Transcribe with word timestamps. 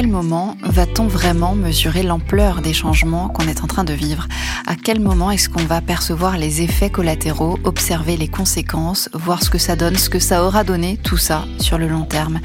moment 0.00 0.56
va-t-on 0.62 1.06
vraiment 1.06 1.54
mesurer 1.54 2.02
l'ampleur 2.02 2.62
des 2.62 2.72
changements 2.72 3.28
qu'on 3.28 3.46
est 3.46 3.62
en 3.62 3.66
train 3.66 3.84
de 3.84 3.92
vivre? 3.92 4.26
À 4.66 4.74
quel 4.74 5.00
moment 5.00 5.30
est-ce 5.30 5.48
qu'on 5.48 5.64
va 5.64 5.80
percevoir 5.80 6.38
les 6.38 6.62
effets 6.62 6.88
collatéraux, 6.88 7.58
observer 7.64 8.16
les 8.16 8.28
conséquences, 8.28 9.10
voir 9.12 9.42
ce 9.42 9.50
que 9.50 9.58
ça 9.58 9.76
donne, 9.76 9.96
ce 9.96 10.08
que 10.08 10.18
ça 10.18 10.44
aura 10.44 10.64
donné, 10.64 10.96
tout 10.96 11.18
ça 11.18 11.44
sur 11.58 11.76
le 11.78 11.88
long 11.88 12.04
terme? 12.04 12.40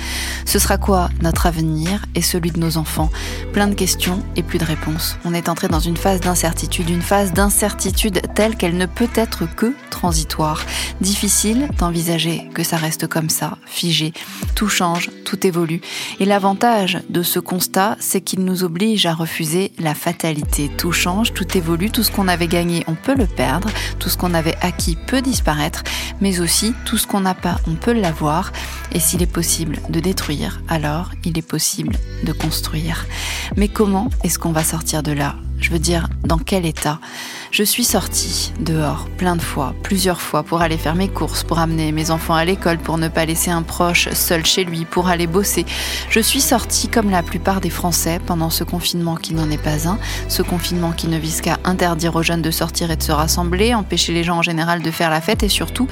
Ce 0.46 0.60
sera 0.60 0.78
quoi 0.78 1.10
notre 1.22 1.46
avenir 1.46 2.06
et 2.16 2.22
celui 2.22 2.52
de 2.52 2.60
nos 2.60 2.78
enfants? 2.78 3.10
Plein 3.54 3.68
de 3.68 3.76
questions 3.76 4.22
et 4.36 4.44
plus 4.44 4.60
de 4.60 4.66
réponses. 4.66 5.18
On 5.24 5.34
est 5.34 5.50
entré 5.50 5.70
dans 5.70 5.80
une 5.80 5.98
phase 5.98 6.20
d'incertitude, 6.20 6.90
une 6.90 7.02
phase 7.02 7.32
d'incertitude 7.32 8.22
telle 8.36 8.58
qu'elle 8.58 8.78
ne 8.78 8.86
peut 8.86 9.10
être 9.16 9.46
que 9.56 9.74
transitoire. 9.90 10.64
Difficile 11.02 11.70
d'envisager 11.80 12.50
que 12.54 12.64
ça 12.64 12.78
reste 12.78 13.08
comme 13.08 13.30
ça, 13.30 13.58
figé. 13.66 14.14
Tout 14.54 14.70
change, 14.70 15.10
tout 15.26 15.48
évolue. 15.48 15.82
Et 16.20 16.26
l'avantage 16.26 17.00
de 17.10 17.24
ce 17.24 17.37
constat, 17.40 17.98
c'est 18.00 18.22
qu'il 18.22 18.44
nous 18.44 18.64
oblige 18.64 19.06
à 19.06 19.14
refuser 19.14 19.72
la 19.80 19.94
fatalité. 19.94 20.70
Tout 20.78 20.92
change, 20.92 21.34
tout 21.34 21.58
évolue, 21.58 21.90
tout 21.90 22.04
ce 22.04 22.12
qu'on 22.12 22.28
avait 22.28 22.48
gagné, 22.48 22.84
on 22.88 22.96
peut 22.96 23.16
le 23.16 23.28
perdre, 23.28 23.70
tout 24.00 24.10
ce 24.10 24.18
qu'on 24.18 24.34
avait 24.34 24.58
acquis 24.62 24.98
peut 25.08 25.22
disparaître, 25.22 25.84
mais 26.22 26.40
aussi 26.40 26.74
tout 26.86 26.98
ce 26.98 27.08
qu'on 27.08 27.22
n'a 27.22 27.36
pas, 27.36 27.60
on 27.68 27.76
peut 27.76 27.94
l'avoir. 27.94 28.52
Et 28.92 29.00
s'il 29.00 29.22
est 29.22 29.26
possible 29.32 29.80
de 29.90 30.00
détruire, 30.00 30.62
alors 30.68 31.12
il 31.24 31.38
est 31.38 31.48
possible 31.48 31.96
de 32.24 32.32
construire. 32.34 33.06
Mais 33.56 33.68
comment 33.68 34.10
est-ce 34.24 34.40
qu'on 34.40 34.52
va 34.52 34.64
sortir 34.64 35.04
de 35.04 35.12
là? 35.12 35.36
Je 35.60 35.72
veux 35.72 35.80
dire, 35.80 36.08
dans 36.24 36.38
quel 36.38 36.66
état 36.66 37.00
Je 37.52 37.64
suis 37.64 37.84
sortie 37.84 38.54
dehors 38.60 39.08
plein 39.18 39.36
de 39.36 39.42
fois, 39.42 39.74
plusieurs 39.84 40.22
fois, 40.22 40.44
pour 40.44 40.62
aller 40.62 40.78
faire 40.78 40.96
mes 40.96 41.08
courses, 41.08 41.44
pour 41.44 41.60
amener 41.60 41.92
mes 41.92 42.12
enfants 42.12 42.36
à 42.36 42.46
l'école, 42.46 42.78
pour 42.78 42.98
ne 42.98 43.08
pas 43.08 43.26
laisser 43.26 43.50
un 43.50 43.64
proche 43.64 44.10
seul 44.14 44.46
chez 44.46 44.64
lui, 44.64 44.86
pour 44.86 45.08
aller 45.08 45.28
bosser. 45.28 45.66
Je 46.10 46.20
suis 46.20 46.42
sortie 46.42 46.88
comme 46.88 47.10
la 47.10 47.24
plupart 47.24 47.62
des 47.62 47.70
Français 47.70 48.20
pendant 48.26 48.50
ce 48.50 48.64
confinement 48.64 49.16
qui 49.16 49.34
n'en 49.34 49.50
est 49.50 49.58
pas 49.62 49.88
un, 49.88 49.98
ce 50.28 50.42
confinement 50.42 50.92
qui 50.92 51.08
ne 51.08 51.18
vise 51.18 51.42
qu'à 51.42 51.58
interdire 51.64 52.16
aux 52.16 52.24
jeunes 52.24 52.42
de 52.42 52.52
sortir 52.52 52.92
et 52.92 52.96
de 52.96 53.04
se 53.04 53.12
rassembler, 53.12 53.74
empêcher 53.74 54.14
les 54.14 54.24
gens 54.24 54.38
en 54.38 54.44
général 54.44 54.82
de 54.82 54.92
faire 54.92 55.10
la 55.10 55.22
fête 55.22 55.44
et 55.44 55.50
surtout 55.50 55.88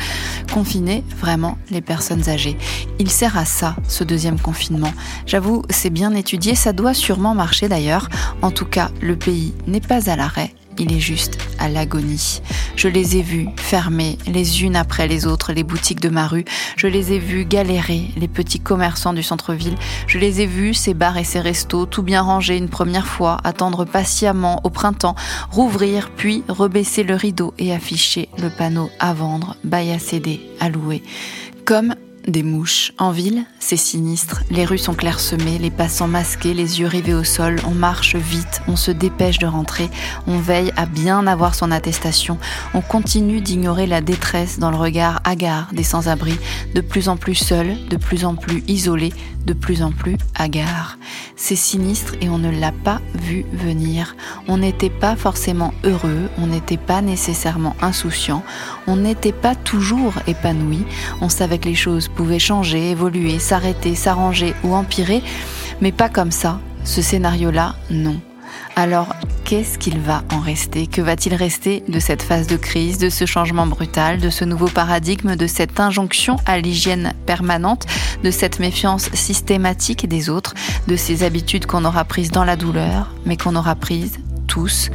confiner 0.54 1.04
vraiment 1.18 1.58
les 1.72 1.82
personnes 1.82 2.30
âgées. 2.30 2.58
Il 3.00 3.10
sert 3.10 3.38
à 3.38 3.46
ça, 3.46 3.76
ce 3.88 4.04
deuxième 4.04 4.40
confinement. 4.40 4.94
J'avoue, 5.26 5.64
c'est 5.70 5.90
bien 5.90 6.14
étudié, 6.14 6.56
ça 6.56 6.74
doit 6.74 6.94
sûrement 6.94 7.34
marcher 7.34 7.68
d'ailleurs. 7.68 8.10
En 8.42 8.52
tout 8.52 8.66
cas, 8.66 8.90
le 9.02 9.16
pays 9.16 9.55
n'est 9.68 9.82
pas 9.82 10.10
à 10.10 10.16
l'arrêt, 10.16 10.54
il 10.78 10.92
est 10.92 11.00
juste 11.00 11.38
à 11.60 11.70
l'agonie. 11.70 12.42
Je 12.76 12.88
les 12.88 13.18
ai 13.18 13.22
vus 13.22 13.48
fermer 13.56 14.18
les 14.28 14.64
unes 14.64 14.76
après 14.76 15.08
les 15.08 15.26
autres 15.26 15.54
les 15.54 15.64
boutiques 15.64 16.02
de 16.02 16.10
ma 16.10 16.28
rue. 16.28 16.46
Je 16.76 16.88
les 16.88 17.14
ai 17.14 17.20
vus 17.20 17.46
galérer 17.46 18.10
les 18.18 18.28
petits 18.28 18.60
commerçants 18.60 19.14
du 19.14 19.24
centre-ville. 19.24 19.76
Je 20.08 20.18
les 20.18 20.42
ai 20.42 20.46
vus, 20.46 20.74
ces 20.74 20.94
bars 20.94 21.18
et 21.18 21.24
ces 21.24 21.40
restos, 21.40 21.86
tout 21.86 22.04
bien 22.04 22.22
rangés 22.22 22.58
une 22.58 22.70
première 22.70 23.08
fois, 23.08 23.38
attendre 23.44 23.86
patiemment 23.86 24.60
au 24.64 24.70
printemps, 24.70 25.16
rouvrir, 25.52 26.10
puis 26.12 26.44
rebaisser 26.48 27.04
le 27.04 27.16
rideau 27.16 27.54
et 27.58 27.74
afficher 27.74 28.30
le 28.38 28.50
panneau 28.50 28.90
à 29.00 29.14
vendre, 29.14 29.56
bail 29.64 29.92
à 29.92 30.00
céder, 30.00 30.42
à 30.60 30.70
louer. 30.70 31.04
Comme 31.64 31.96
des 32.28 32.44
mouches. 32.44 32.92
En 32.98 33.12
ville, 33.12 33.46
c'est 33.60 33.78
sinistre. 33.78 34.44
Les 34.50 34.66
rues 34.66 34.78
sont 34.78 34.94
clairsemées, 34.94 35.58
les 35.58 35.70
passants 35.70 36.08
masqués, 36.08 36.54
les 36.54 36.80
yeux 36.80 36.88
rivés 36.88 37.14
au 37.14 37.24
sol. 37.24 37.60
On 37.68 37.72
marche 37.72 38.16
vite, 38.16 38.62
on 38.68 38.76
se 38.76 38.92
dépêche 38.92 39.40
de 39.40 39.48
rentrer, 39.48 39.90
on 40.28 40.38
veille 40.38 40.72
à 40.76 40.86
bien 40.86 41.28
avoir 41.28 41.56
son 41.56 41.72
attestation. 41.72 42.38
On 42.74 42.82
continue 42.82 43.42
d'ignorer 43.42 43.88
la 43.88 44.02
détresse 44.02 44.60
dans 44.60 44.72
le 44.72 44.78
regard 44.78 45.22
hagard 45.24 45.70
des 45.74 45.84
sans-abri, 45.84 46.38
de 46.74 46.82
plus 46.82 47.10
en 47.10 47.18
plus 47.18 47.36
seuls, 47.36 47.76
de 47.90 47.98
plus 47.98 48.26
en 48.26 48.36
plus 48.36 48.64
isolés, 48.68 49.14
de 49.46 49.54
plus 49.54 49.84
en 49.84 49.92
plus 49.92 50.18
hagards. 50.36 50.98
C'est 51.36 51.56
sinistre 51.56 52.16
et 52.22 52.30
on 52.30 52.38
ne 52.38 52.50
l'a 52.50 52.72
pas 52.72 53.02
vu 53.14 53.46
venir. 53.54 54.16
On 54.48 54.58
n'était 54.58 54.90
pas 54.90 55.16
forcément 55.16 55.74
heureux, 55.84 56.30
on 56.38 56.48
n'était 56.48 56.78
pas 56.78 57.02
nécessairement 57.02 57.76
insouciant, 57.82 58.44
on 58.88 58.96
n'était 58.96 59.32
pas 59.32 59.56
toujours 59.56 60.14
épanoui. 60.28 60.86
On 61.22 61.30
savait 61.30 61.60
que 61.60 61.70
les 61.70 61.76
choses 61.76 62.08
pouvait 62.16 62.40
changer, 62.40 62.92
évoluer, 62.92 63.40
s'arrêter, 63.40 63.96
s'arranger 63.96 64.54
ou 64.64 64.74
empirer, 64.74 65.22
mais 65.82 65.92
pas 65.92 66.10
comme 66.10 66.32
ça. 66.32 66.60
Ce 66.84 67.02
scénario-là, 67.02 67.76
non. 67.90 68.20
Alors, 68.76 69.16
qu'est-ce 69.46 69.78
qu'il 69.78 70.00
va 70.00 70.24
en 70.32 70.40
rester? 70.40 70.86
Que 70.86 71.02
va-t-il 71.02 71.34
rester 71.34 71.84
de 71.88 72.00
cette 72.00 72.22
phase 72.22 72.48
de 72.48 72.58
crise, 72.58 72.98
de 72.98 73.10
ce 73.10 73.26
changement 73.26 73.68
brutal, 73.68 74.20
de 74.20 74.30
ce 74.30 74.44
nouveau 74.44 74.68
paradigme, 74.68 75.36
de 75.36 75.48
cette 75.48 75.80
injonction 75.80 76.36
à 76.46 76.60
l'hygiène 76.60 77.14
permanente, 77.26 77.86
de 78.24 78.32
cette 78.32 78.60
méfiance 78.60 79.10
systématique 79.14 80.08
des 80.08 80.30
autres, 80.30 80.54
de 80.88 80.96
ces 80.96 81.24
habitudes 81.24 81.66
qu'on 81.66 81.86
aura 81.86 82.04
prises 82.04 82.32
dans 82.32 82.44
la 82.44 82.56
douleur, 82.56 83.14
mais 83.26 83.38
qu'on 83.38 83.56
aura 83.56 83.76
prises 83.76 84.18
tous? 84.48 84.90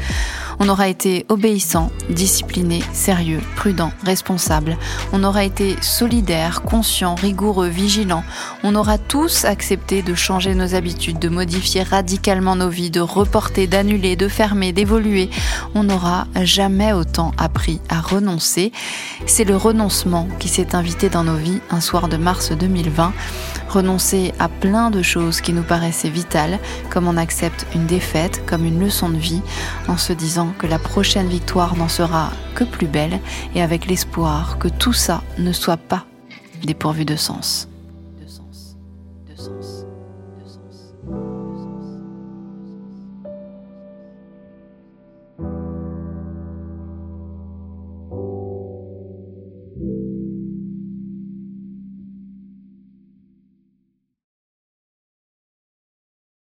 On 0.61 0.69
aura 0.69 0.89
été 0.89 1.25
obéissant, 1.31 1.91
discipliné, 2.11 2.83
sérieux, 2.93 3.41
prudent, 3.57 3.93
responsable. 4.05 4.77
On 5.11 5.25
aura 5.25 5.43
été 5.43 5.75
solidaire, 5.81 6.61
conscient, 6.61 7.15
rigoureux, 7.15 7.69
vigilant. 7.69 8.23
On 8.63 8.75
aura 8.75 8.99
tous 8.99 9.47
accepté 9.47 10.03
de 10.03 10.15
changer 10.15 10.55
nos 10.55 10.75
habitudes, 10.75 11.19
de 11.19 11.31
modifier 11.31 11.83
radicalement 11.83 12.57
nos 12.57 12.69
vies, 12.69 12.91
de 12.91 13.01
reporter, 13.01 13.67
d'annuler, 13.67 14.17
de 14.17 14.29
fermer, 14.29 14.73
d'évoluer. 14.73 15.31
On 15.75 15.83
n'aura 15.83 16.27
jamais 16.43 16.93
autant 16.93 17.33
appris 17.39 17.81
à 17.89 18.03
renoncer. 18.03 18.71
C'est 19.25 19.45
le 19.45 19.57
renoncement 19.57 20.29
qui 20.39 20.49
s'est 20.49 20.75
invité 20.75 21.09
dans 21.09 21.25
nos 21.25 21.37
vies 21.37 21.61
un 21.71 21.81
soir 21.81 22.09
de 22.09 22.19
mars 22.19 22.53
2020 22.53 23.15
renoncer 23.71 24.35
à 24.39 24.49
plein 24.49 24.91
de 24.91 25.01
choses 25.01 25.41
qui 25.41 25.53
nous 25.53 25.63
paraissaient 25.63 26.11
vitales, 26.11 26.59
comme 26.91 27.07
on 27.07 27.17
accepte 27.17 27.67
une 27.75 27.87
défaite, 27.87 28.45
comme 28.45 28.65
une 28.65 28.81
leçon 28.81 29.09
de 29.09 29.17
vie, 29.17 29.43
en 29.89 29.97
se 29.97 30.13
disant 30.13 30.50
que 30.59 30.67
la 30.67 30.79
prochaine 30.79 31.29
victoire 31.29 31.77
n'en 31.77 31.89
sera 31.89 32.31
que 32.55 32.65
plus 32.65 32.87
belle 32.87 33.21
et 33.55 33.63
avec 33.63 33.87
l'espoir 33.87 34.59
que 34.59 34.69
tout 34.69 34.93
ça 34.93 35.23
ne 35.39 35.53
soit 35.53 35.77
pas 35.77 36.05
dépourvu 36.65 37.05
de 37.05 37.17
sens. 37.17 37.69